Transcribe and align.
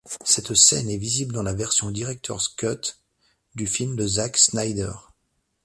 Cette 0.25 0.55
scène 0.55 0.89
est 0.89 0.97
visible 0.97 1.31
dans 1.31 1.43
la 1.43 1.53
version 1.53 1.91
Director's 1.91 2.49
Cut 2.49 2.93
du 3.53 3.67
film 3.67 3.95
de 3.95 4.07
Zack 4.07 4.35
Snyder. 4.35 4.93